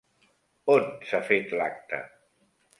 [0.77, 2.03] On s'ha fet l'acte?